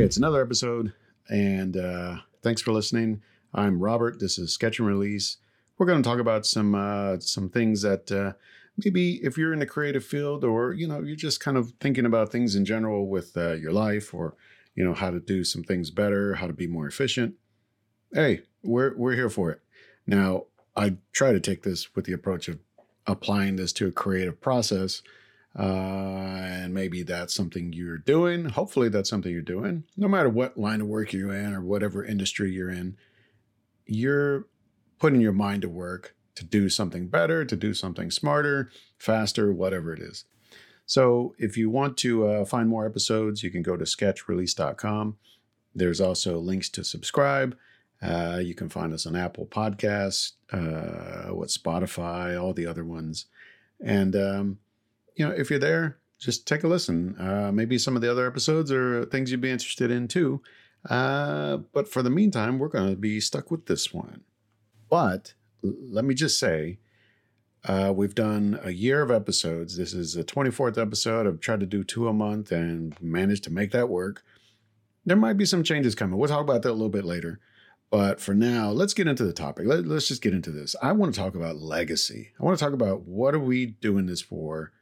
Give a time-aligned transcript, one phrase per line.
[0.00, 0.94] Hey, it's another episode,
[1.28, 3.20] and uh, thanks for listening.
[3.52, 4.18] I'm Robert.
[4.18, 5.36] This is Sketch and Release.
[5.76, 8.32] We're going to talk about some uh, some things that uh,
[8.82, 12.06] maybe if you're in the creative field, or you know, you're just kind of thinking
[12.06, 14.36] about things in general with uh, your life, or
[14.74, 17.34] you know, how to do some things better, how to be more efficient.
[18.10, 19.60] Hey, we're we're here for it.
[20.06, 20.44] Now,
[20.74, 22.58] I try to take this with the approach of
[23.06, 25.02] applying this to a creative process
[25.58, 28.46] uh, and maybe that's something you're doing.
[28.46, 29.84] Hopefully, that's something you're doing.
[29.96, 32.96] No matter what line of work you're in or whatever industry you're in,
[33.86, 34.46] you're
[34.98, 39.92] putting your mind to work to do something better, to do something smarter, faster, whatever
[39.92, 40.24] it is.
[40.86, 45.16] So, if you want to uh, find more episodes, you can go to sketchrelease.com.
[45.74, 47.56] There's also links to subscribe.
[48.02, 53.26] Uh, you can find us on Apple Podcasts, uh, what Spotify, all the other ones,
[53.84, 54.58] and um,
[55.16, 57.16] you know, if you're there, just take a listen.
[57.18, 60.42] Uh, maybe some of the other episodes are things you'd be interested in too.
[60.88, 64.22] Uh, but for the meantime, we're going to be stuck with this one.
[64.88, 66.78] But let me just say,
[67.64, 69.76] uh, we've done a year of episodes.
[69.76, 71.26] This is the 24th episode.
[71.26, 74.22] I've tried to do two a month and managed to make that work.
[75.04, 76.18] There might be some changes coming.
[76.18, 77.40] We'll talk about that a little bit later.
[77.90, 79.66] But for now, let's get into the topic.
[79.66, 80.76] Let, us just get into this.
[80.80, 82.30] I want to talk about legacy.
[82.38, 84.72] I want to talk about what are we doing this for?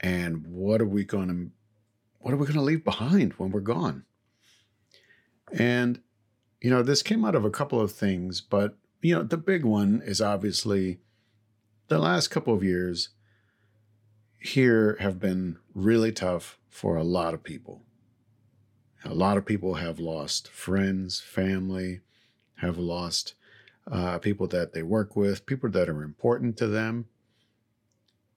[0.00, 1.50] And what are we going to
[2.20, 4.04] what are we going to leave behind when we're gone?
[5.52, 6.00] And
[6.60, 9.64] you know this came out of a couple of things but you know the big
[9.64, 10.98] one is obviously
[11.86, 13.10] the last couple of years
[14.38, 17.82] here have been really tough for a lot of people.
[19.04, 22.00] A lot of people have lost friends family
[22.56, 23.34] have lost
[23.90, 27.06] uh, people that they work with people that are important to them.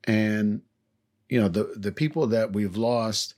[0.04, 0.62] And
[1.32, 3.34] you know the the people that we've lost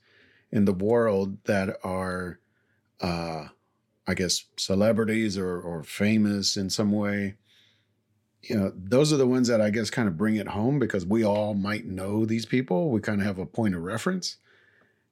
[0.50, 2.38] in the world that are
[3.00, 3.46] uh
[4.06, 7.36] i guess celebrities or or famous in some way
[8.42, 11.06] you know those are the ones that i guess kind of bring it home because
[11.06, 12.90] we all might know these people.
[12.90, 14.36] We kind of have a point of reference.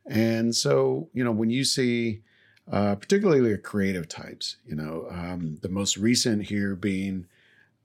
[0.05, 2.23] And so you know when you see
[2.71, 7.27] uh, particularly creative types you know um, the most recent here being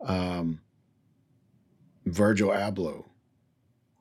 [0.02, 0.60] um,
[2.06, 3.06] virgil abloh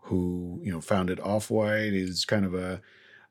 [0.06, 1.92] who you know founded Off White.
[1.92, 2.80] He's kind of a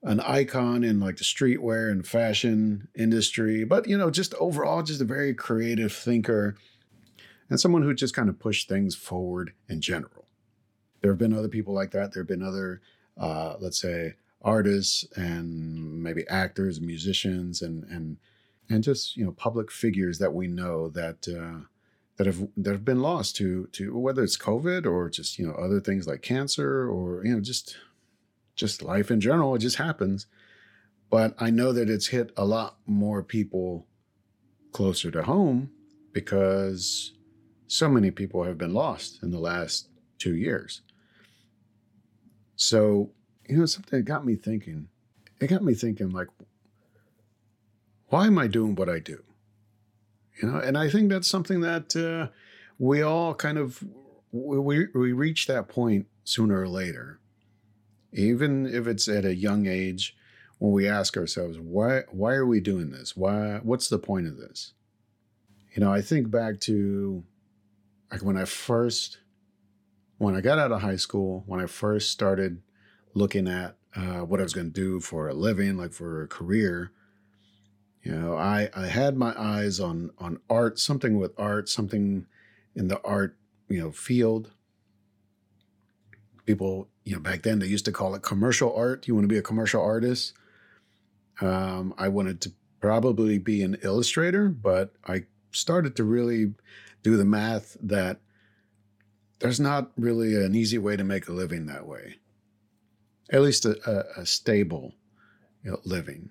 [0.04, 5.02] an icon in like the streetwear and fashion industry, but you know, just overall, just
[5.02, 6.56] a very creative thinker
[7.50, 10.26] and someone who just kind of pushed things forward in general.
[11.02, 12.14] There have been other people like that.
[12.14, 12.82] There have been other,
[13.18, 18.18] uh, let's say, artists and maybe actors, musicians, and and
[18.70, 21.66] and just you know public figures that we know that uh,
[22.18, 25.54] that have that have been lost to to whether it's COVID or just you know
[25.54, 27.78] other things like cancer or you know just
[28.56, 29.56] just life in general.
[29.56, 30.28] It just happens.
[31.10, 33.86] But I know that it's hit a lot more people
[34.72, 35.72] closer to home
[36.14, 37.14] because
[37.68, 40.82] so many people have been lost in the last two years.
[42.56, 43.12] So,
[43.48, 44.88] you know, something that got me thinking.
[45.40, 46.28] It got me thinking, like,
[48.08, 49.24] why am I doing what I do?
[50.42, 50.58] You know?
[50.58, 52.32] And i think that's something that uh,
[52.78, 53.84] we all kind of
[54.32, 57.20] we, we reach that point sooner or later.
[58.12, 60.16] Even if it's at a young age
[60.60, 63.16] when we ask ourselves why why are we doing this?
[63.16, 64.74] Why what's the point of this?
[65.74, 67.24] You know i think back to
[68.12, 69.20] like when i first
[70.18, 72.62] when i got out of high school when i first started
[73.14, 76.28] looking at uh, what i was going to do for a living like for a
[76.28, 76.92] career
[78.06, 82.28] you know, I, I had my eyes on on art, something with art, something
[82.76, 83.36] in the art,
[83.68, 84.52] you know, field.
[86.46, 89.08] People, you know, back then they used to call it commercial art.
[89.08, 90.34] You want to be a commercial artist.
[91.42, 96.54] Um, I wanted to probably be an illustrator, but I started to really
[97.02, 98.20] do the math that
[99.40, 102.18] there's not really an easy way to make a living that way.
[103.32, 104.94] At least a, a, a stable
[105.64, 106.30] you know, living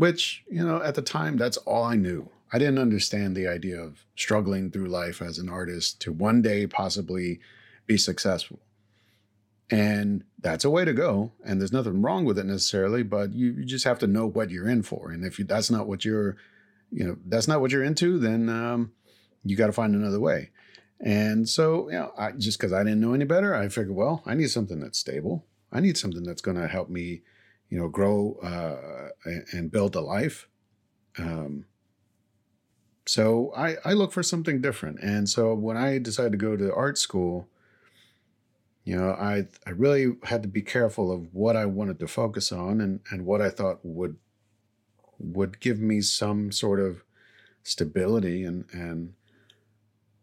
[0.00, 2.30] which, you know, at the time, that's all I knew.
[2.54, 6.66] I didn't understand the idea of struggling through life as an artist to one day
[6.66, 7.38] possibly
[7.86, 8.60] be successful.
[9.70, 11.32] And that's a way to go.
[11.44, 14.48] And there's nothing wrong with it necessarily, but you, you just have to know what
[14.48, 15.10] you're in for.
[15.10, 16.38] And if you, that's not what you're,
[16.90, 18.92] you know, that's not what you're into, then um,
[19.44, 20.48] you got to find another way.
[20.98, 24.22] And so, you know, I, just because I didn't know any better, I figured, well,
[24.24, 25.44] I need something that's stable.
[25.70, 27.20] I need something that's going to help me
[27.70, 29.10] you know, grow uh,
[29.52, 30.48] and build a life.
[31.18, 31.66] Um,
[33.06, 34.98] so I, I look for something different.
[35.00, 37.48] And so when I decided to go to art school,
[38.84, 42.50] you know, I I really had to be careful of what I wanted to focus
[42.50, 44.16] on and, and what I thought would
[45.18, 47.04] would give me some sort of
[47.62, 49.14] stability and and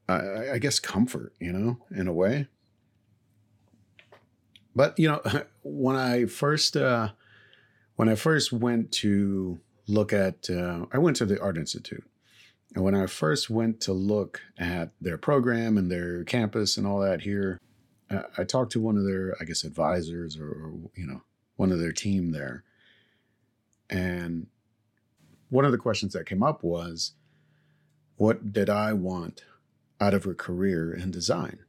[0.09, 2.47] I, I guess comfort, you know, in a way.
[4.75, 5.21] But you know,
[5.63, 7.09] when I first uh,
[7.97, 12.05] when I first went to look at, uh, I went to the Art Institute,
[12.73, 16.99] and when I first went to look at their program and their campus and all
[16.99, 17.59] that here,
[18.37, 21.23] I talked to one of their, I guess, advisors or, or you know,
[21.57, 22.63] one of their team there,
[23.89, 24.47] and
[25.49, 27.13] one of the questions that came up was,
[28.17, 29.43] what did I want
[29.99, 31.59] out of a career in design?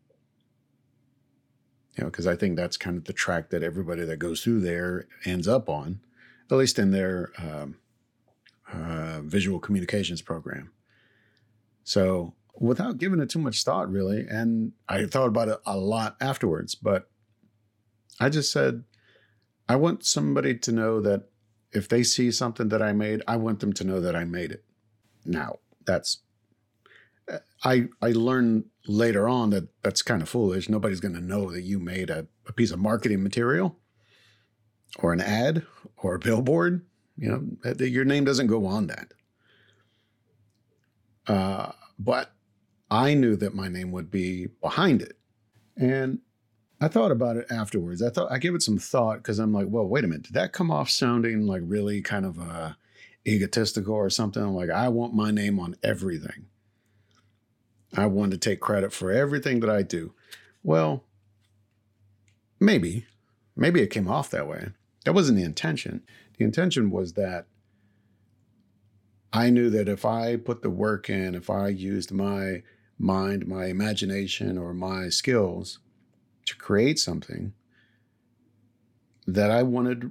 [1.97, 4.61] You know, because I think that's kind of the track that everybody that goes through
[4.61, 6.01] there ends up on,
[6.51, 7.77] at least in their um,
[8.73, 10.73] uh, visual communications program.
[11.85, 16.17] So, without giving it too much thought, really, and I thought about it a lot
[16.21, 17.09] afterwards, but
[18.21, 18.85] I just said,
[19.69, 21.29] I want somebody to know that
[21.73, 24.51] if they see something that I made, I want them to know that I made
[24.51, 24.65] it.
[25.25, 26.19] Now, that's
[27.65, 30.69] I I learned later on that that's kind of foolish.
[30.69, 33.79] Nobody's going to know that you made a, a, piece of marketing material
[34.99, 35.65] or an ad
[35.97, 36.85] or a billboard.
[37.17, 37.29] You
[37.65, 39.13] know, your name doesn't go on that.
[41.27, 42.33] Uh, but
[42.91, 45.19] I knew that my name would be behind it,
[45.77, 46.21] and
[46.81, 48.03] I thought about it afterwards.
[48.03, 50.35] I thought I gave it some thought because I'm like, well, wait a minute, did
[50.35, 52.73] that come off sounding like really kind of uh,
[53.27, 54.43] egotistical or something?
[54.43, 56.47] I'm Like I want my name on everything.
[57.97, 60.13] I want to take credit for everything that I do.
[60.63, 61.05] Well,
[62.61, 63.07] maybe,
[63.57, 64.69] maybe it came off that way.
[65.09, 66.03] That wasn't the intention.
[66.37, 67.47] The intention was that
[69.33, 72.63] I knew that if I put the work in, if I used my
[72.99, 75.79] mind, my imagination, or my skills
[76.45, 77.55] to create something,
[79.27, 80.11] that I wanted,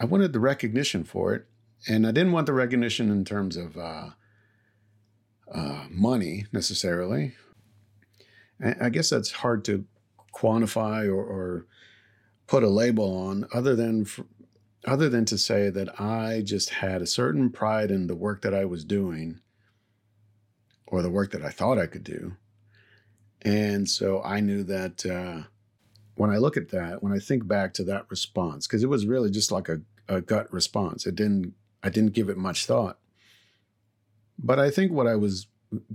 [0.00, 1.46] I wanted the recognition for it,
[1.86, 4.10] and I didn't want the recognition in terms of uh,
[5.54, 7.36] uh, money necessarily.
[8.80, 9.84] I guess that's hard to
[10.34, 11.66] quantify or, or
[12.46, 14.26] put a label on, other than for,
[14.86, 18.54] other than to say that I just had a certain pride in the work that
[18.54, 19.40] I was doing,
[20.86, 22.36] or the work that I thought I could do,
[23.42, 25.06] and so I knew that.
[25.06, 25.48] Uh,
[26.16, 29.04] when I look at that, when I think back to that response, because it was
[29.04, 31.06] really just like a, a gut response.
[31.06, 32.98] It didn't I didn't give it much thought.
[34.38, 35.46] But I think what I was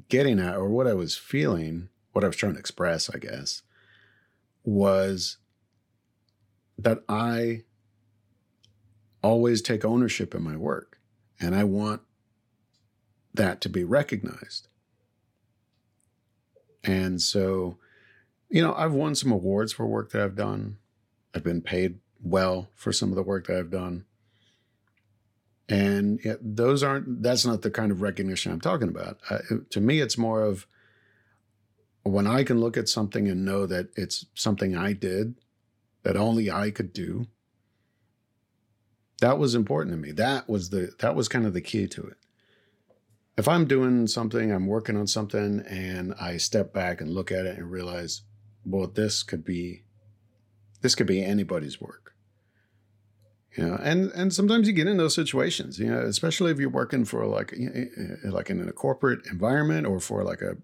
[0.07, 3.63] getting at, or what I was feeling, what I was trying to express, I guess,
[4.63, 5.37] was
[6.79, 7.63] that I
[9.21, 10.97] always take ownership in my work
[11.39, 12.01] and I want
[13.33, 14.67] that to be recognized.
[16.83, 17.77] And so,
[18.49, 20.77] you know, I've won some awards for work that I've done.
[21.35, 24.05] I've been paid well for some of the work that I've done.
[25.67, 29.19] And those aren't, that's not the kind of recognition I'm talking about.
[29.69, 30.65] To me, it's more of
[32.03, 35.35] when I can look at something and know that it's something I did
[36.03, 37.27] that only I could do.
[39.21, 40.11] That was important to me.
[40.11, 42.17] That was the, that was kind of the key to it.
[43.37, 47.45] If I'm doing something, I'm working on something, and I step back and look at
[47.45, 48.21] it and realize,
[48.65, 49.83] well, this could be,
[50.81, 52.09] this could be anybody's work
[53.55, 56.69] you know and and sometimes you get in those situations you know especially if you're
[56.69, 57.53] working for like
[58.23, 60.55] like in a corporate environment or for like a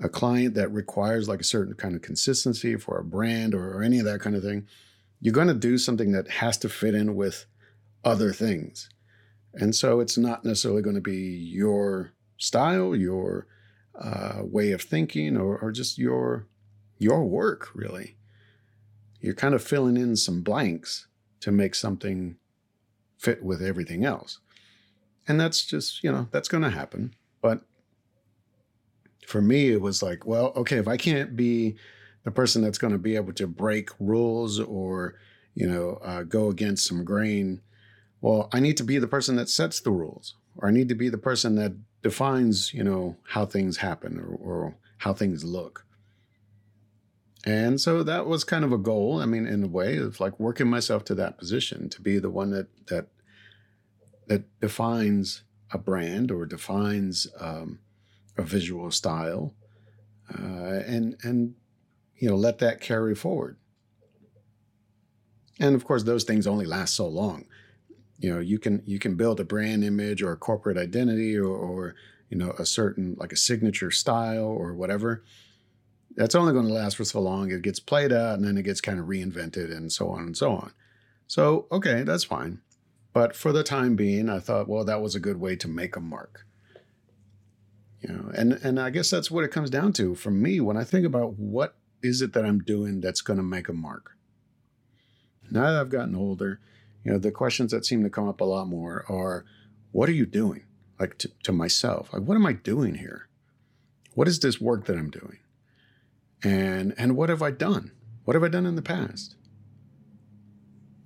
[0.00, 3.82] a client that requires like a certain kind of consistency for a brand or, or
[3.82, 4.66] any of that kind of thing
[5.20, 7.46] you're going to do something that has to fit in with
[8.04, 8.88] other things
[9.54, 13.46] and so it's not necessarily going to be your style your
[14.00, 16.46] uh, way of thinking or, or just your
[16.98, 18.16] your work really
[19.22, 21.06] you're kind of filling in some blanks
[21.40, 22.36] to make something
[23.16, 24.40] fit with everything else.
[25.28, 27.14] And that's just, you know, that's going to happen.
[29.26, 31.76] For me, it was like, well, okay, if I can't be
[32.24, 35.14] the person that's going to be able to break rules or,
[35.54, 37.60] you know, uh, go against some grain,
[38.20, 40.94] well, I need to be the person that sets the rules, or I need to
[40.94, 45.84] be the person that defines, you know, how things happen or, or how things look.
[47.44, 49.20] And so that was kind of a goal.
[49.20, 52.30] I mean, in a way, of like working myself to that position to be the
[52.30, 53.08] one that that
[54.28, 57.80] that defines a brand or defines um,
[58.36, 59.54] a visual style,
[60.32, 61.54] uh, and and
[62.16, 63.56] you know let that carry forward.
[65.60, 67.44] And of course, those things only last so long.
[68.18, 71.46] You know, you can you can build a brand image or a corporate identity or,
[71.46, 71.94] or
[72.28, 75.22] you know a certain like a signature style or whatever
[76.16, 77.50] that's only going to last for so long.
[77.50, 80.36] It gets played out and then it gets kind of reinvented and so on and
[80.36, 80.72] so on.
[81.26, 82.60] So, okay, that's fine.
[83.12, 85.96] But for the time being, I thought, well, that was a good way to make
[85.96, 86.46] a mark.
[88.02, 90.76] You know, and and I guess that's what it comes down to for me when
[90.76, 94.16] I think about what is it that I'm doing that's going to make a mark.
[95.50, 96.60] Now that I've gotten older,
[97.04, 99.44] you know, the questions that seem to come up a lot more are,
[99.92, 100.64] what are you doing?
[100.98, 103.28] Like to, to myself, like what am I doing here?
[104.14, 105.38] What is this work that I'm doing?
[106.42, 107.92] And and what have I done?
[108.24, 109.36] What have I done in the past?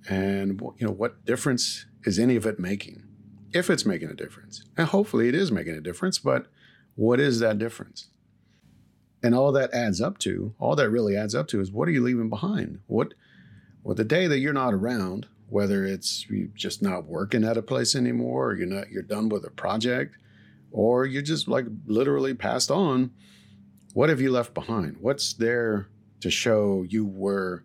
[0.09, 3.03] And you know, what difference is any of it making?
[3.53, 4.63] If it's making a difference.
[4.75, 6.47] And hopefully it is making a difference, but
[6.97, 8.07] what is that difference?
[9.23, 11.91] And all that adds up to, all that really adds up to is what are
[11.91, 12.79] you leaving behind?
[12.87, 13.13] What
[13.83, 17.61] well the day that you're not around, whether it's you're just not working at a
[17.61, 20.17] place anymore, or you're not you're done with a project,
[20.71, 23.11] or you're just like literally passed on,
[23.93, 24.97] what have you left behind?
[24.99, 25.87] What's there
[26.21, 27.63] to show you were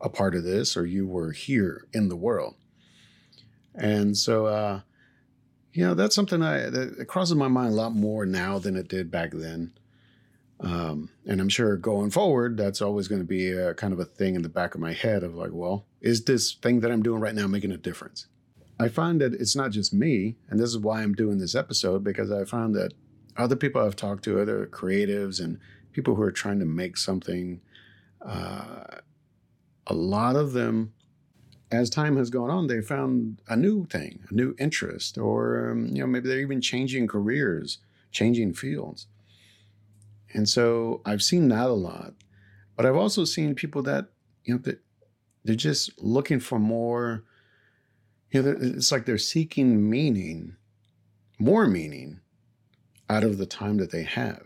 [0.00, 2.56] a part of this or you were here in the world?
[3.76, 4.80] And so, uh,
[5.72, 8.88] you know, that's something I that crosses my mind a lot more now than it
[8.88, 9.72] did back then.
[10.60, 14.04] Um, and I'm sure going forward, that's always going to be a kind of a
[14.04, 17.02] thing in the back of my head of like, well, is this thing that I'm
[17.02, 18.26] doing right now making a difference?
[18.78, 22.04] I find that it's not just me, and this is why I'm doing this episode
[22.04, 22.92] because I found that
[23.36, 25.58] other people I've talked to, other creatives and
[25.92, 27.60] people who are trying to make something,
[28.24, 28.84] uh,
[29.86, 30.94] a lot of them,
[31.72, 35.86] as time has gone on, they found a new thing, a new interest, or um,
[35.88, 37.78] you know maybe they're even changing careers,
[38.12, 39.06] changing fields.
[40.34, 42.14] And so I've seen that a lot,
[42.76, 44.06] but I've also seen people that
[44.44, 44.80] you know that
[45.44, 47.24] they're just looking for more.
[48.30, 50.56] You know, it's like they're seeking meaning,
[51.38, 52.20] more meaning,
[53.10, 54.44] out of the time that they have.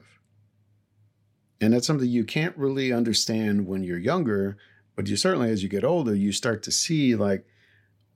[1.61, 4.59] And that's something you can't really understand when you're younger,
[4.97, 7.47] but you certainly, as you get older, you start to see like,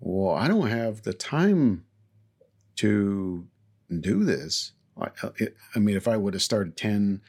[0.01, 1.85] well, I don't have the time
[2.77, 3.47] to
[4.01, 4.73] do this.
[4.99, 5.31] I, uh,
[5.75, 7.21] I mean, if I would have started 10,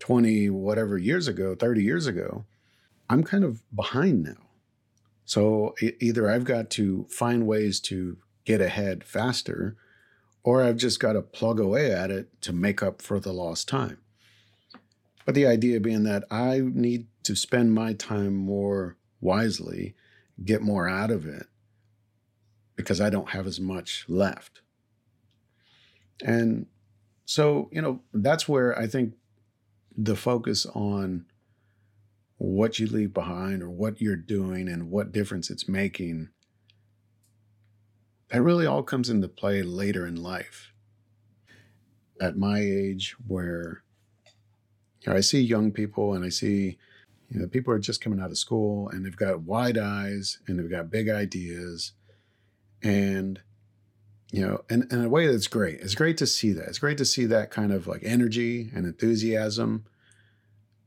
[0.00, 2.44] 20, whatever years ago, 30 years ago,
[3.08, 4.46] I'm kind of behind now.
[5.24, 9.76] So either I've got to find ways to get ahead faster,
[10.42, 13.68] or I've just got to plug away at it to make up for the lost
[13.68, 13.98] time.
[15.26, 19.94] But the idea being that I need to spend my time more wisely,
[20.42, 21.46] get more out of it,
[22.76, 24.62] because I don't have as much left.
[26.24, 26.66] And
[27.24, 29.14] so, you know, that's where I think
[29.96, 31.26] the focus on
[32.38, 36.28] what you leave behind or what you're doing and what difference it's making,
[38.28, 40.72] that really all comes into play later in life.
[42.20, 43.82] At my age, where
[45.06, 46.78] you know, I see young people and I see
[47.30, 50.58] you know people are just coming out of school and they've got wide eyes and
[50.58, 51.92] they've got big ideas.
[52.82, 53.40] And
[54.32, 55.80] you know and in a way that's great.
[55.80, 56.68] It's great to see that.
[56.68, 59.86] It's great to see that kind of like energy and enthusiasm.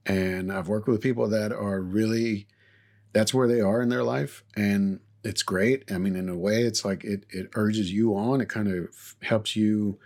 [0.05, 2.47] And i've worked with people that are really
[3.13, 5.89] that's where they are in their life and it's great.
[5.91, 8.41] I mean in a way it's like it, it urges you on.
[8.41, 9.99] It kind of helps you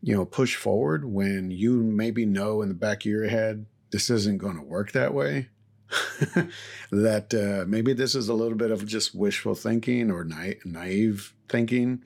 [0.00, 4.10] you know, push forward when you maybe know in the back of your head this
[4.10, 5.48] isn't going to work that way.
[6.90, 11.34] that uh, maybe this is a little bit of just wishful thinking or na- naive
[11.48, 12.04] thinking,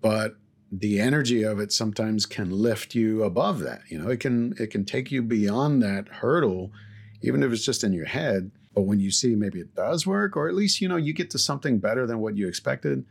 [0.00, 0.36] but
[0.70, 3.80] the energy of it sometimes can lift you above that.
[3.88, 6.70] You know, it can it can take you beyond that hurdle,
[7.20, 8.52] even if it's just in your head.
[8.72, 11.30] But when you see maybe it does work, or at least you know you get
[11.30, 13.04] to something better than what you expected.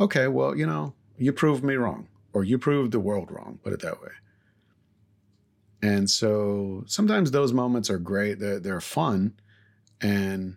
[0.00, 3.72] Okay, well, you know, you proved me wrong or you proved the world wrong, put
[3.72, 4.10] it that way.
[5.82, 9.34] And so sometimes those moments are great, they're, they're fun.
[10.00, 10.56] And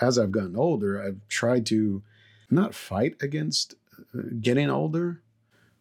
[0.00, 2.02] as I've gotten older, I've tried to
[2.50, 3.74] not fight against
[4.14, 5.22] uh, getting older,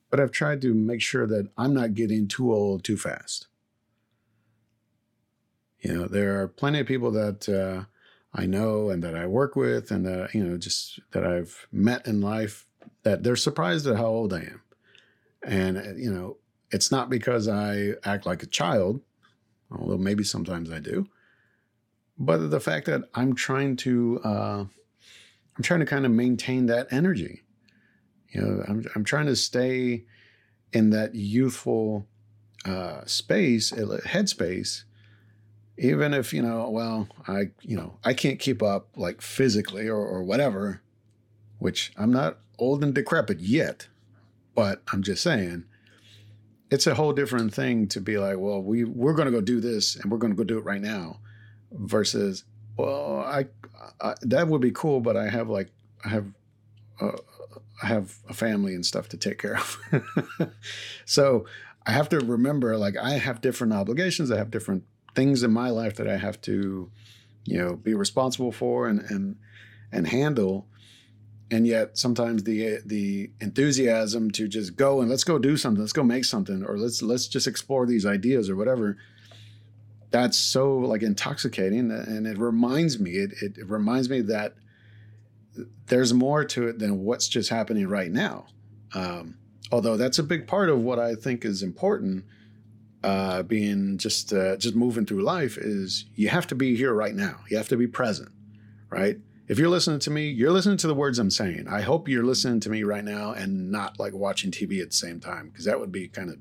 [0.09, 3.47] but I've tried to make sure that I'm not getting too old too fast.
[5.79, 7.85] You know, there are plenty of people that uh,
[8.33, 12.07] I know and that I work with and that, you know, just that I've met
[12.07, 12.65] in life
[13.03, 14.61] that they're surprised at how old I am.
[15.43, 16.37] And, uh, you know,
[16.71, 19.01] it's not because I act like a child,
[19.71, 21.07] although maybe sometimes I do,
[22.17, 24.65] but the fact that I'm trying to, uh,
[25.57, 27.43] I'm trying to kind of maintain that energy.
[28.29, 30.05] You know, I'm, I'm trying to stay
[30.71, 32.07] in that youthful
[32.63, 34.83] uh, space, headspace,
[35.77, 39.97] even if, you know, well, I, you know, I can't keep up like physically or,
[39.99, 40.81] or whatever,
[41.57, 43.87] which I'm not old and decrepit yet.
[44.55, 45.65] But I'm just saying,
[46.69, 49.59] it's a whole different thing to be like, well, we we're going to go do
[49.59, 51.19] this and we're going to go do it right now,
[51.71, 52.43] versus,
[52.77, 53.47] well, I,
[53.99, 55.69] I, that would be cool, but I have like
[56.05, 56.27] I have
[56.99, 57.17] uh,
[57.81, 60.51] I have a family and stuff to take care of.
[61.05, 61.45] so
[61.85, 64.31] I have to remember like I have different obligations.
[64.31, 64.83] I have different
[65.15, 66.89] things in my life that I have to,
[67.45, 69.35] you know, be responsible for and and
[69.91, 70.67] and handle.
[71.51, 75.91] And yet sometimes the the enthusiasm to just go and let's go do something, let's
[75.91, 78.97] go make something, or let's let's just explore these ideas or whatever.
[80.11, 83.11] That's so like intoxicating, and it reminds me.
[83.11, 84.55] It it, it reminds me that
[85.87, 88.45] there's more to it than what's just happening right now.
[88.93, 89.37] Um,
[89.73, 92.25] although that's a big part of what I think is important.
[93.03, 97.15] Uh, being just uh, just moving through life is you have to be here right
[97.15, 97.39] now.
[97.49, 98.29] You have to be present,
[98.91, 99.17] right?
[99.51, 101.67] If you're listening to me, you're listening to the words I'm saying.
[101.67, 104.95] I hope you're listening to me right now and not like watching TV at the
[104.95, 106.37] same time because that would be kind of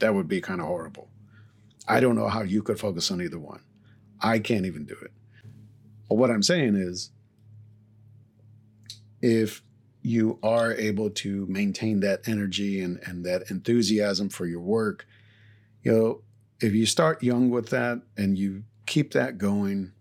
[0.00, 1.08] that would be kind of horrible.
[1.88, 3.62] I don't know how you could focus on either one.
[4.20, 5.12] I can't even do it.
[6.10, 7.10] But what I'm saying is
[9.22, 9.62] if
[10.02, 15.06] you are able to maintain that energy and, and that enthusiasm for your work,
[15.82, 16.22] you know,
[16.60, 19.92] if you start young with that and you keep that going,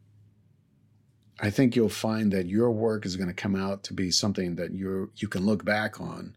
[1.41, 4.55] I think you'll find that your work is going to come out to be something
[4.55, 6.36] that you you can look back on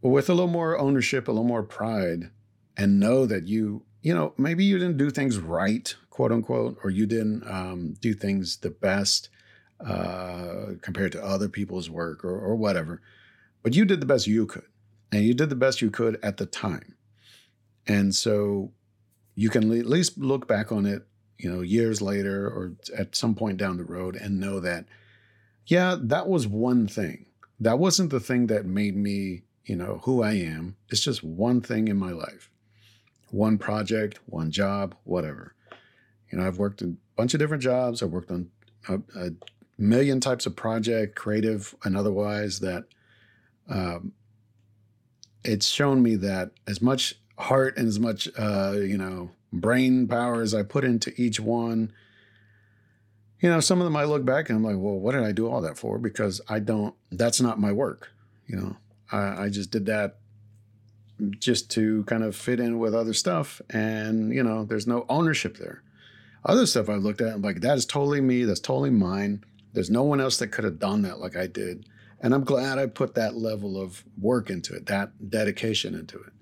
[0.00, 2.30] with a little more ownership, a little more pride,
[2.76, 6.90] and know that you, you know, maybe you didn't do things right, quote unquote, or
[6.90, 9.28] you didn't um, do things the best
[9.84, 13.02] uh, compared to other people's work or, or whatever.
[13.62, 14.66] But you did the best you could,
[15.12, 16.94] and you did the best you could at the time.
[17.86, 18.72] And so
[19.34, 21.06] you can at least look back on it,
[21.38, 24.86] you know, years later or at some point down the road and know that,
[25.66, 27.26] yeah, that was one thing.
[27.60, 30.76] That wasn't the thing that made me, you know, who I am.
[30.88, 32.50] It's just one thing in my life,
[33.30, 35.54] one project, one job, whatever.
[36.30, 38.02] You know, I've worked a bunch of different jobs.
[38.02, 38.50] I've worked on
[38.88, 39.30] a, a
[39.78, 42.84] million types of project, creative and otherwise, that
[43.68, 44.12] um,
[45.44, 50.54] it's shown me that as much heart and as much uh, you know brain powers
[50.54, 51.92] I put into each one,
[53.40, 55.32] you know, some of them I look back and I'm like, well, what did I
[55.32, 55.98] do all that for?
[55.98, 56.94] Because I don't.
[57.10, 58.10] That's not my work.
[58.46, 58.76] You know,
[59.12, 60.18] I, I just did that
[61.38, 65.58] just to kind of fit in with other stuff, and you know, there's no ownership
[65.58, 65.82] there.
[66.44, 68.44] Other stuff I've looked at, I'm like, that is totally me.
[68.44, 69.44] That's totally mine.
[69.72, 71.88] There's no one else that could have done that like I did.
[72.20, 76.32] And I'm glad I put that level of work into it, that dedication into it.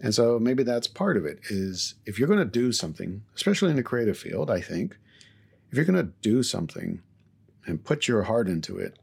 [0.00, 3.70] And so maybe that's part of it is if you're going to do something, especially
[3.70, 4.96] in the creative field, I think,
[5.70, 7.00] if you're going to do something
[7.66, 8.98] and put your heart into it,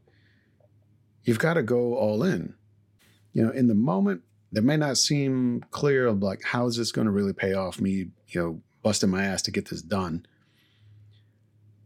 [1.24, 2.54] you've got to go all in.
[3.32, 6.92] You know, in the moment, that may not seem clear of like, how is this
[6.92, 10.24] going to really pay off me, you know, busting my ass to get this done?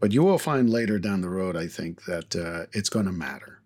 [0.01, 3.13] But you will find later down the road, I think, that uh, it's going to
[3.13, 3.63] matter.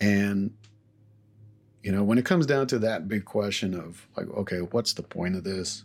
[0.00, 0.54] And,
[1.82, 5.02] you know, when it comes down to that big question of, like, okay, what's the
[5.02, 5.84] point of this?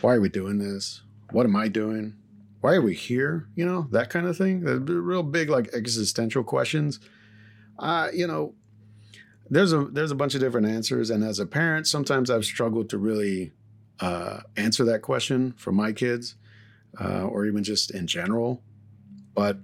[0.00, 1.02] Why are we doing this?
[1.30, 2.14] What am I doing?
[2.60, 3.48] Why are we here?
[3.54, 4.60] You know, that kind of thing.
[4.60, 6.98] The real big, like, existential questions.
[7.78, 8.54] Uh, you know,
[9.48, 12.90] there's a there's a bunch of different answers, and as a parent, sometimes I've struggled
[12.90, 13.52] to really
[14.00, 16.34] uh, answer that question for my kids
[17.00, 18.62] uh, or even just in general.
[19.34, 19.58] But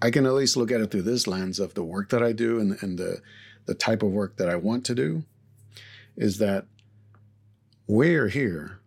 [0.00, 2.32] I can at least look at it through this lens of the work that I
[2.32, 3.22] do and, and the,
[3.66, 5.24] the type of work that I want to do
[6.16, 6.66] is that
[7.86, 8.80] we're here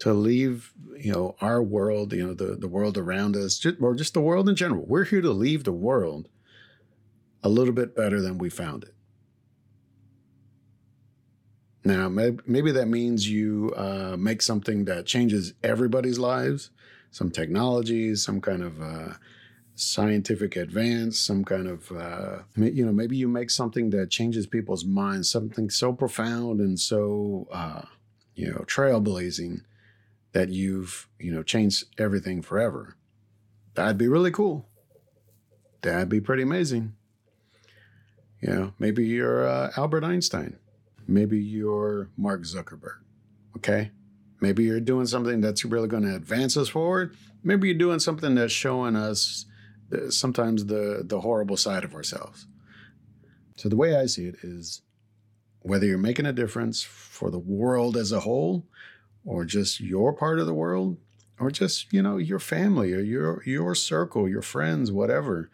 [0.00, 4.14] to leave, you know, our world, you know, the, the world around us, or just
[4.14, 4.84] the world in general.
[4.86, 6.28] We're here to leave the world
[7.42, 8.94] a little bit better than we found it.
[11.84, 16.70] Now, maybe that means you uh, make something that changes everybody's lives,
[17.12, 19.12] some technology, some kind of uh,
[19.76, 24.84] scientific advance, some kind of, uh, you know, maybe you make something that changes people's
[24.84, 27.82] minds, something so profound and so, uh,
[28.34, 29.60] you know, trailblazing
[30.32, 32.96] that you've, you know, changed everything forever.
[33.74, 34.66] That'd be really cool.
[35.82, 36.94] That'd be pretty amazing.
[38.40, 40.58] You know, maybe you're uh, Albert Einstein
[41.08, 42.98] Maybe you're Mark Zuckerberg.
[43.56, 43.92] Okay.
[44.40, 47.16] Maybe you're doing something that's really going to advance us forward.
[47.42, 49.46] Maybe you're doing something that's showing us
[50.10, 52.46] sometimes the, the horrible side of ourselves.
[53.56, 54.82] So, the way I see it is
[55.60, 58.66] whether you're making a difference for the world as a whole,
[59.24, 60.98] or just your part of the world,
[61.38, 65.50] or just, you know, your family or your, your circle, your friends, whatever,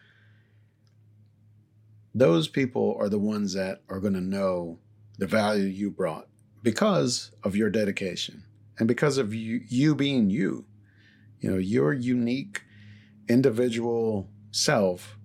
[2.14, 4.78] those people are the ones that are going to know
[5.18, 6.28] the value you brought
[6.62, 8.44] because of your dedication
[8.78, 10.66] and because of you, you being you.
[11.40, 12.62] You know, your unique
[13.28, 15.16] individual self,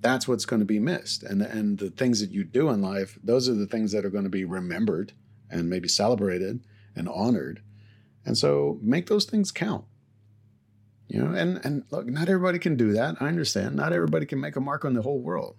[0.00, 1.22] that's what's going to be missed.
[1.22, 4.10] And and the things that you do in life, those are the things that are
[4.10, 5.12] going to be remembered
[5.50, 7.62] and maybe celebrated and honored.
[8.24, 9.84] And so make those things count.
[11.08, 13.16] You know, and and look, not everybody can do that.
[13.20, 13.76] I understand.
[13.76, 15.56] Not everybody can make a mark on the whole world.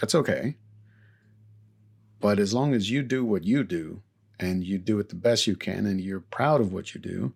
[0.00, 0.56] That's okay.
[2.20, 4.02] But as long as you do what you do
[4.40, 7.34] and you do it the best you can and you're proud of what you do,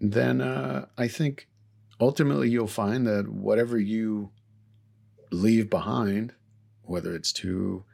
[0.00, 1.48] then uh, I think
[2.00, 4.30] ultimately you'll find that whatever you
[5.30, 6.34] leave behind,
[6.82, 7.84] whether it's to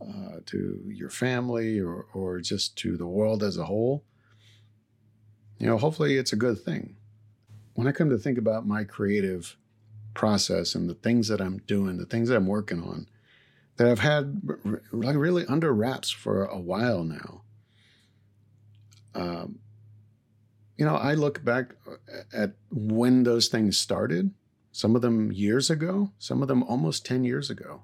[0.00, 4.04] uh, to your family or or just to the world as a whole,
[5.58, 6.96] you know, hopefully it's a good thing.
[7.74, 9.56] When I come to think about my creative
[10.14, 13.06] process and the things that I'm doing, the things that I'm working on,
[13.76, 14.40] that I've had
[14.92, 17.42] like really under wraps for a while now.
[19.14, 19.60] Um,
[20.76, 24.32] you know, I look back uh, at when those things started,
[24.72, 27.82] some of them years ago, some of them almost 10 years ago.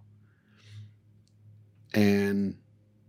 [1.94, 2.57] And,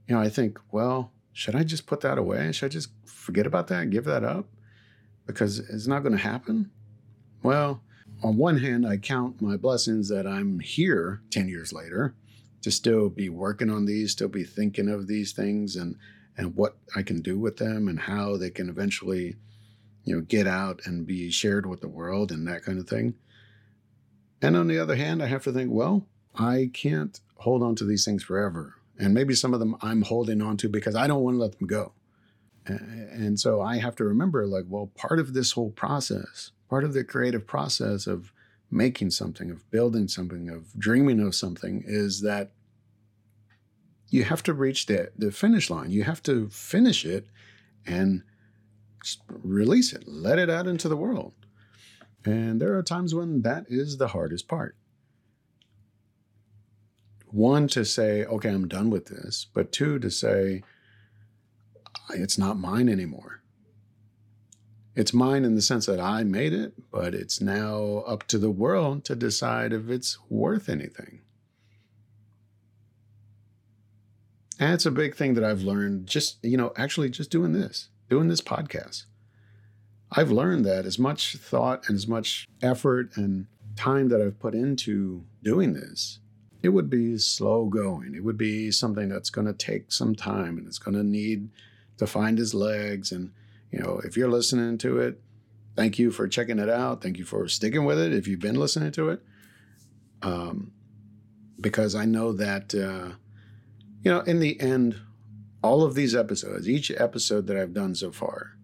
[0.07, 2.51] you know, I think, well, should I just put that away?
[2.51, 4.45] Should I just forget about that, and give that up?
[5.25, 6.71] Because it's not going to happen?
[7.41, 7.81] Well,
[8.21, 12.15] on one hand, I count my blessings that I'm here 10 years later
[12.61, 15.95] to still be working on these, still be thinking of these things and
[16.37, 19.35] and what I can do with them and how they can eventually,
[20.03, 23.15] you know, get out and be shared with the world and that kind of thing.
[24.41, 27.85] And on the other hand, I have to think, well, I can't hold on to
[27.85, 28.75] these things forever.
[28.99, 31.57] And maybe some of them I'm holding on to because I don't want to let
[31.57, 31.93] them go.
[32.65, 36.93] And so I have to remember, like, well, part of this whole process, part of
[36.93, 38.31] the creative process of
[38.71, 42.51] making something, of building something, of dreaming of something is that
[44.07, 45.91] you have to reach the, the finish line.
[45.91, 47.27] You have to finish it
[47.85, 48.23] and
[49.27, 51.33] release it, let it out into the world.
[52.25, 54.75] And there are times when that is the hardest part.
[57.27, 60.63] One, to say, okay, I'm done with this, but two, to say,
[62.11, 63.41] it's not mine anymore.
[64.95, 68.51] It's mine in the sense that I made it, but it's now up to the
[68.51, 71.21] world to decide if it's worth anything.
[74.59, 77.89] And it's a big thing that I've learned just, you know, actually just doing this,
[78.13, 79.05] doing this podcast.
[80.11, 84.53] I've learned that as much thought and as much effort and time that I've put
[84.53, 86.19] into doing this,
[86.61, 88.13] it would be slow going.
[88.13, 91.49] It would be something that's going to take some time and it's going to need
[91.97, 93.31] to find his legs and
[93.71, 95.19] you know, if you're listening to it,
[95.75, 97.01] thank you for checking it out.
[97.01, 99.23] Thank you for sticking with it if you've been listening to it.
[100.21, 100.71] Um,
[101.59, 103.15] because I know that, uh,
[104.03, 105.01] you know, in the end,
[105.63, 108.57] all of these episodes, each episode that I've done so far,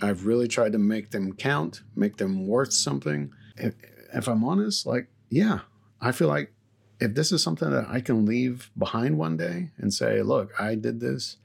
[0.00, 3.32] I've really tried to make them count, make them worth something.
[3.56, 3.74] If,
[4.12, 5.60] if I'm honest, like, yeah,
[6.00, 6.52] I feel like
[7.00, 10.74] if this is something that I can leave behind one day and say, look, I
[10.74, 11.36] did this,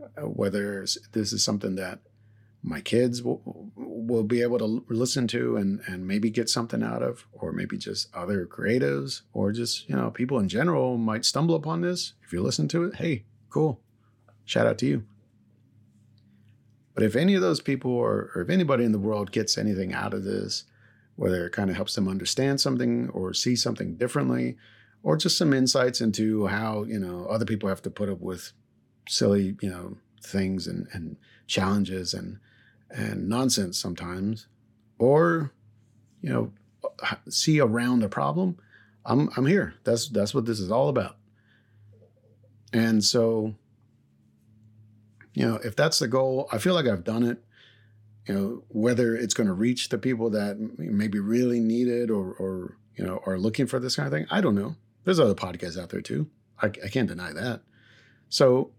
[0.00, 2.00] uh, whether this is something that
[2.62, 7.02] my kids will, will be able to listen to and, and maybe get something out
[7.02, 11.54] of, or maybe just other creatives, or just, you know, people in general might stumble
[11.54, 12.14] upon this.
[12.24, 13.80] If you listen to it, hey, cool.
[14.48, 15.04] Shout out to you.
[16.94, 19.92] But if any of those people or, or if anybody in the world gets anything
[19.92, 20.64] out of this,
[21.16, 24.56] whether it kind of helps them understand something or see something differently,
[25.02, 28.52] or just some insights into how, you know, other people have to put up with
[29.06, 32.38] silly, you know, things and, and challenges and
[32.90, 34.46] and nonsense sometimes,
[34.98, 35.52] or
[36.22, 36.52] you know,
[37.02, 38.56] uh, see around the problem,
[39.04, 39.74] I'm I'm here.
[39.84, 41.16] That's that's what this is all about.
[42.72, 43.54] And so,
[45.38, 47.38] you know, if that's the goal, I feel like I've done it.
[48.26, 52.32] You know, whether it's going to reach the people that maybe really need it or
[52.32, 54.74] or you know are looking for this kind of thing, I don't know.
[55.04, 56.28] There's other podcasts out there too.
[56.60, 57.60] I, I can't deny that.
[58.28, 58.72] So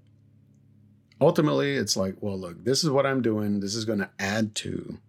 [1.22, 4.56] ultimately it's like well look this is what i'm doing this is going to add
[4.56, 5.00] to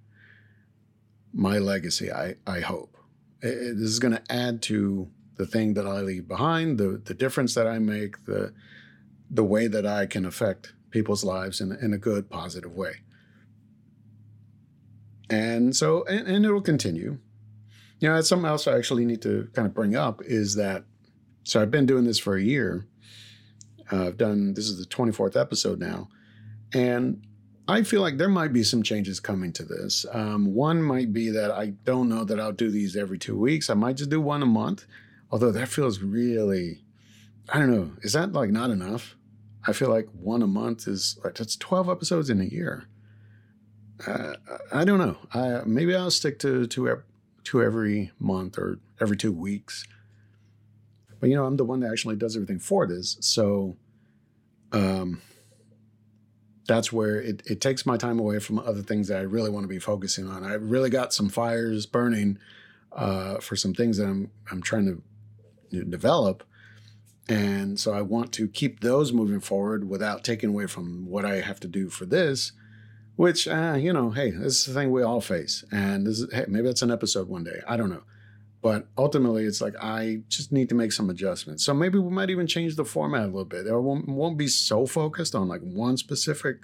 [1.33, 2.97] my legacy i i hope
[3.43, 7.15] it, this is going to add to the thing that i leave behind the the
[7.15, 8.53] difference that i make the
[9.31, 12.93] the way that i can affect people's lives in, in a good positive way
[15.29, 17.19] and so and, and it'll continue
[17.99, 20.85] you know something else i actually need to kind of bring up is that
[21.45, 22.87] so i've been doing this for a year
[23.93, 26.09] uh, I've done this is the 24th episode now,
[26.73, 27.23] and
[27.69, 30.07] I feel like there might be some changes coming to this.
[30.13, 33.71] Um, one might be that I don't know that I'll do these every two weeks.
[33.71, 34.87] I might just do one a month,
[35.31, 36.85] although that feels really,
[37.49, 39.17] I don't know, is that like not enough?
[39.67, 42.87] I feel like one a month is that's 12 episodes in a year.
[44.07, 44.35] Uh,
[44.73, 45.17] I don't know.
[45.35, 47.03] I, maybe I'll stick to two
[47.45, 49.87] two every month or every two weeks.
[51.19, 53.17] But you know, I'm the one that actually does everything for this.
[53.21, 53.77] So
[54.73, 55.21] um
[56.71, 59.65] that's where it, it takes my time away from other things that I really want
[59.65, 60.45] to be focusing on.
[60.45, 62.39] I really got some fires burning
[62.93, 65.03] uh, for some things that I'm I'm trying
[65.73, 66.45] to develop,
[67.31, 71.41] and so I want to keep those moving forward without taking away from what I
[71.41, 72.51] have to do for this.
[73.15, 76.33] Which uh, you know, hey, this is the thing we all face, and this is
[76.33, 77.61] hey, maybe that's an episode one day.
[77.69, 78.03] I don't know.
[78.63, 81.65] But ultimately, it's like I just need to make some adjustments.
[81.65, 83.67] So maybe we might even change the format a little bit.
[83.67, 86.57] It won't, won't be so focused on like one specific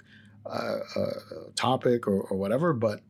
[0.45, 1.09] uh, uh,
[1.55, 2.73] topic or, or, whatever.
[2.73, 3.01] But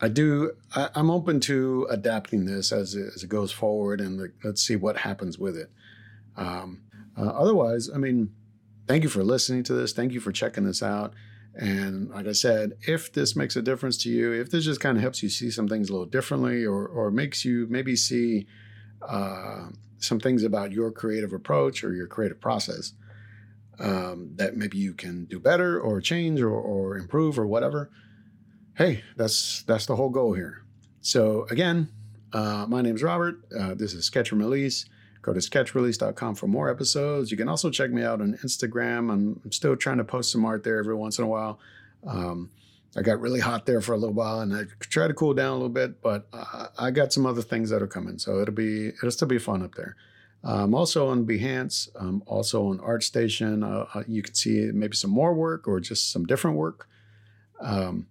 [0.00, 0.52] I do.
[0.74, 4.76] I, am open to adapting this as it, as it goes forward, and let's see
[4.76, 5.70] what happens with it.
[6.40, 6.82] Um,
[7.16, 8.32] uh, otherwise, I mean,
[8.88, 9.92] thank you for listening to this.
[9.92, 11.14] Thank you for checking this out.
[11.54, 14.96] And like I said, if this makes a difference to you, if this just kind
[14.96, 18.46] of helps you see some things a little differently, or or makes you maybe see
[19.06, 22.92] uh, some things about your creative approach or your creative process
[23.80, 27.90] um, that maybe you can do better or change or, or improve or whatever,
[28.76, 30.64] hey, that's that's the whole goal here.
[31.00, 31.88] So again,
[32.32, 33.40] uh, my name is Robert.
[33.58, 34.86] Uh, this is Sketch and Release.
[35.22, 37.30] Go to sketchrelease.com for more episodes.
[37.30, 39.12] You can also check me out on Instagram.
[39.12, 41.58] I'm, I'm still trying to post some art there every once in a while.
[42.06, 42.50] Um,
[42.96, 45.50] I got really hot there for a little while, and I try to cool down
[45.50, 48.54] a little bit, but uh, I got some other things that are coming, so it'll
[48.54, 49.94] be it'll still be fun up there.
[50.42, 53.62] I'm also on Behance, I'm also on ArtStation.
[53.62, 56.88] Uh, uh, you can see maybe some more work or just some different work.
[57.60, 58.06] Um,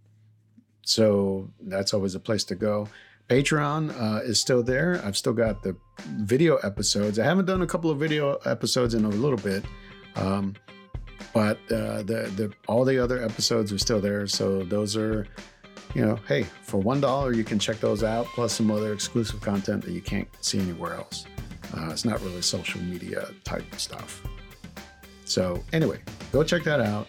[0.84, 2.88] so that's always a place to go.
[3.30, 5.00] Patreon uh, is still there.
[5.06, 5.76] I've still got the
[6.18, 7.20] video episodes.
[7.20, 9.63] I haven't done a couple of video episodes in a little bit,
[10.15, 10.56] um,
[11.32, 14.26] but uh, the the all the other episodes are still there.
[14.26, 15.28] So those are,
[15.94, 19.42] you know, hey, for one dollar you can check those out, plus some other exclusive
[19.42, 21.26] content that you can't see anywhere else.
[21.78, 24.24] Uh, it's not really social media type stuff.
[25.26, 26.00] So anyway,
[26.32, 27.08] go check that out.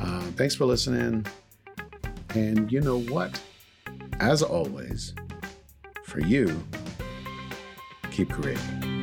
[0.00, 1.26] Uh, thanks for listening.
[2.34, 3.38] And you know what?
[4.20, 5.14] As always,
[6.10, 6.60] for you,
[8.10, 8.99] keep creating.